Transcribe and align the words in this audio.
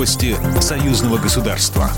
Новости 0.00 0.34
союзного 0.62 1.18
государства. 1.18 1.90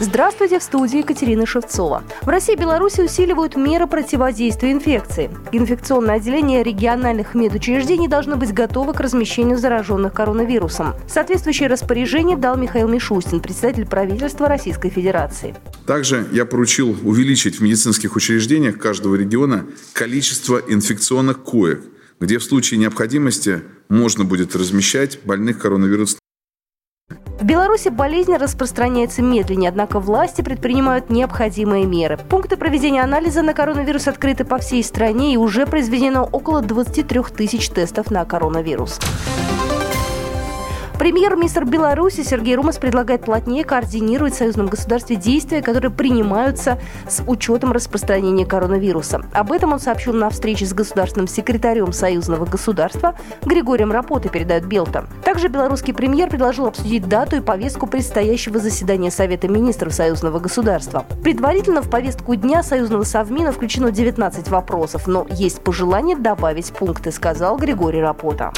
Здравствуйте, 0.00 0.58
в 0.58 0.64
студии 0.64 0.98
Екатерина 0.98 1.46
Шевцова. 1.46 2.02
В 2.22 2.26
России 2.26 2.54
и 2.54 2.58
Беларуси 2.58 3.02
усиливают 3.02 3.54
меры 3.54 3.86
противодействия 3.86 4.72
инфекции. 4.72 5.30
Инфекционное 5.52 6.16
отделение 6.16 6.64
региональных 6.64 7.36
медучреждений 7.36 8.08
должны 8.08 8.34
быть 8.34 8.52
готовы 8.52 8.94
к 8.94 8.98
размещению 8.98 9.58
зараженных 9.58 10.12
коронавирусом. 10.12 10.94
Соответствующее 11.06 11.68
распоряжение 11.68 12.36
дал 12.36 12.56
Михаил 12.56 12.88
Мишустин, 12.88 13.38
председатель 13.38 13.86
правительства 13.86 14.48
Российской 14.48 14.90
Федерации. 14.90 15.54
Также 15.86 16.26
я 16.32 16.44
поручил 16.46 16.96
увеличить 17.04 17.60
в 17.60 17.62
медицинских 17.62 18.16
учреждениях 18.16 18.76
каждого 18.78 19.14
региона 19.14 19.66
количество 19.92 20.60
инфекционных 20.66 21.44
коек, 21.44 21.84
где 22.18 22.38
в 22.38 22.42
случае 22.42 22.80
необходимости 22.80 23.62
можно 23.88 24.24
будет 24.24 24.56
размещать 24.56 25.20
больных 25.24 25.60
коронавирусом. 25.60 26.18
Беларуси 27.46 27.90
болезнь 27.90 28.34
распространяется 28.34 29.22
медленнее, 29.22 29.68
однако 29.68 30.00
власти 30.00 30.42
предпринимают 30.42 31.10
необходимые 31.10 31.86
меры. 31.86 32.18
Пункты 32.28 32.56
проведения 32.56 33.04
анализа 33.04 33.40
на 33.42 33.54
коронавирус 33.54 34.08
открыты 34.08 34.44
по 34.44 34.58
всей 34.58 34.82
стране 34.82 35.32
и 35.32 35.36
уже 35.36 35.64
произведено 35.64 36.28
около 36.32 36.60
23 36.60 37.22
тысяч 37.36 37.68
тестов 37.68 38.10
на 38.10 38.24
коронавирус. 38.24 38.98
Премьер-министр 41.06 41.64
Беларуси 41.64 42.24
Сергей 42.24 42.56
Румас 42.56 42.78
предлагает 42.78 43.24
плотнее 43.24 43.62
координировать 43.62 44.34
в 44.34 44.38
союзном 44.38 44.66
государстве 44.66 45.14
действия, 45.14 45.62
которые 45.62 45.92
принимаются 45.92 46.80
с 47.08 47.22
учетом 47.28 47.70
распространения 47.70 48.44
коронавируса. 48.44 49.24
Об 49.32 49.52
этом 49.52 49.72
он 49.72 49.78
сообщил 49.78 50.14
на 50.14 50.30
встрече 50.30 50.66
с 50.66 50.74
государственным 50.74 51.28
секретарем 51.28 51.92
союзного 51.92 52.44
государства 52.44 53.14
Григорием 53.44 53.92
Рапотой, 53.92 54.32
передает 54.32 54.66
Белта. 54.66 55.06
Также 55.24 55.46
белорусский 55.46 55.94
премьер 55.94 56.28
предложил 56.28 56.66
обсудить 56.66 57.08
дату 57.08 57.36
и 57.36 57.40
повестку 57.40 57.86
предстоящего 57.86 58.58
заседания 58.58 59.12
Совета 59.12 59.46
министров 59.46 59.94
союзного 59.94 60.40
государства. 60.40 61.06
Предварительно 61.22 61.82
в 61.82 61.88
повестку 61.88 62.34
дня 62.34 62.64
союзного 62.64 63.04
совмина 63.04 63.52
включено 63.52 63.92
19 63.92 64.48
вопросов, 64.48 65.06
но 65.06 65.24
есть 65.30 65.60
пожелание 65.60 66.16
добавить 66.16 66.72
пункты, 66.72 67.12
сказал 67.12 67.58
Григорий 67.58 68.00
Рапота. 68.00 68.50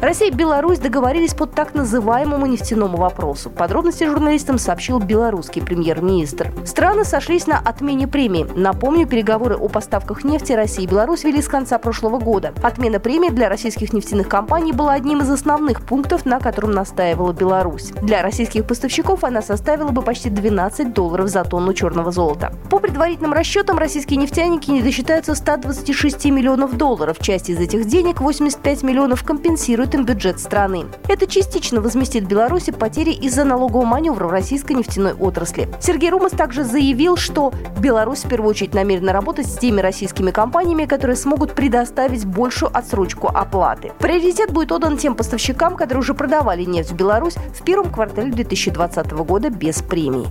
Россия 0.00 0.28
и 0.28 0.32
Беларусь 0.32 0.78
договорились 0.78 1.34
по 1.34 1.46
так 1.46 1.74
называемому 1.74 2.46
нефтяному 2.46 2.96
вопросу. 2.98 3.50
Подробности 3.50 4.04
журналистам 4.04 4.56
сообщил 4.56 5.00
белорусский 5.00 5.60
премьер-министр. 5.60 6.52
Страны 6.64 7.04
сошлись 7.04 7.48
на 7.48 7.58
отмене 7.58 8.06
премии. 8.06 8.46
Напомню, 8.54 9.08
переговоры 9.08 9.56
о 9.56 9.68
поставках 9.68 10.22
нефти 10.22 10.52
России 10.52 10.84
и 10.84 10.86
Беларусь 10.86 11.24
вели 11.24 11.42
с 11.42 11.48
конца 11.48 11.78
прошлого 11.78 12.20
года. 12.20 12.54
Отмена 12.62 13.00
премии 13.00 13.30
для 13.30 13.48
российских 13.48 13.92
нефтяных 13.92 14.28
компаний 14.28 14.72
была 14.72 14.92
одним 14.92 15.20
из 15.22 15.30
основных 15.30 15.84
пунктов, 15.84 16.24
на 16.24 16.38
котором 16.38 16.70
настаивала 16.70 17.32
Беларусь. 17.32 17.90
Для 18.00 18.22
российских 18.22 18.68
поставщиков 18.68 19.24
она 19.24 19.42
составила 19.42 19.90
бы 19.90 20.02
почти 20.02 20.30
12 20.30 20.94
долларов 20.94 21.28
за 21.28 21.42
тонну 21.42 21.74
черного 21.74 22.12
золота. 22.12 22.52
По 22.70 22.78
предварительным 22.78 23.32
расчетам, 23.32 23.78
российские 23.78 24.18
нефтяники 24.18 24.70
не 24.70 24.80
досчитаются 24.80 25.34
126 25.34 26.26
миллионов 26.26 26.76
долларов. 26.76 27.16
Часть 27.20 27.50
из 27.50 27.58
этих 27.58 27.86
денег, 27.86 28.20
85 28.20 28.84
миллионов, 28.84 29.24
компенсируют 29.24 29.87
им 29.94 30.04
бюджет 30.04 30.40
страны. 30.40 30.86
Это 31.08 31.26
частично 31.26 31.80
возместит 31.80 32.26
Беларуси 32.26 32.72
потери 32.72 33.10
из-за 33.10 33.44
налогового 33.44 33.84
маневра 33.84 34.26
в 34.26 34.30
российской 34.30 34.72
нефтяной 34.72 35.14
отрасли. 35.14 35.68
Сергей 35.80 36.10
Румас 36.10 36.32
также 36.32 36.64
заявил, 36.64 37.16
что 37.16 37.52
Беларусь 37.80 38.24
в 38.24 38.28
первую 38.28 38.50
очередь 38.50 38.74
намерена 38.74 39.12
работать 39.12 39.46
с 39.46 39.58
теми 39.58 39.80
российскими 39.80 40.30
компаниями, 40.30 40.84
которые 40.84 41.16
смогут 41.16 41.54
предоставить 41.54 42.24
большую 42.24 42.76
отсрочку 42.76 43.28
оплаты. 43.28 43.92
Приоритет 43.98 44.52
будет 44.52 44.72
отдан 44.72 44.96
тем 44.98 45.14
поставщикам, 45.14 45.76
которые 45.76 46.00
уже 46.00 46.14
продавали 46.14 46.64
нефть 46.64 46.90
в 46.90 46.94
Беларусь 46.94 47.34
в 47.34 47.64
первом 47.64 47.90
квартале 47.90 48.30
2020 48.32 49.12
года 49.12 49.50
без 49.50 49.82
премий. 49.82 50.26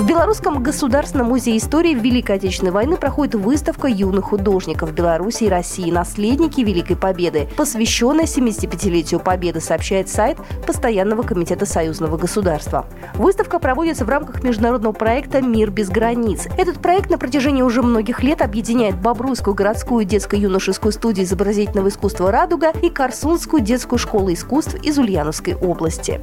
В 0.00 0.06
Белорусском 0.06 0.62
государственном 0.62 1.26
музее 1.26 1.58
истории 1.58 1.92
Великой 1.92 2.36
Отечественной 2.36 2.72
войны 2.72 2.96
проходит 2.96 3.34
выставка 3.34 3.86
юных 3.86 4.24
художников 4.30 4.94
Беларуси 4.94 5.44
и 5.44 5.48
России 5.50 5.90
«Наследники 5.90 6.62
Великой 6.62 6.96
Победы», 6.96 7.50
посвященная 7.54 8.24
75-летию 8.24 9.20
Победы, 9.20 9.60
сообщает 9.60 10.08
сайт 10.08 10.38
Постоянного 10.66 11.20
комитета 11.20 11.66
союзного 11.66 12.16
государства. 12.16 12.86
Выставка 13.16 13.58
проводится 13.58 14.06
в 14.06 14.08
рамках 14.08 14.42
международного 14.42 14.94
проекта 14.94 15.42
«Мир 15.42 15.70
без 15.70 15.90
границ». 15.90 16.46
Этот 16.56 16.80
проект 16.80 17.10
на 17.10 17.18
протяжении 17.18 17.60
уже 17.60 17.82
многих 17.82 18.22
лет 18.22 18.40
объединяет 18.40 18.98
Бобруйскую 18.98 19.52
городскую 19.52 20.06
детско-юношескую 20.06 20.92
студию 20.92 21.26
изобразительного 21.26 21.88
искусства 21.88 22.32
«Радуга» 22.32 22.70
и 22.70 22.88
Корсунскую 22.88 23.60
детскую 23.60 23.98
школу 23.98 24.32
искусств 24.32 24.76
из 24.76 24.96
Ульяновской 24.96 25.56
области. 25.56 26.22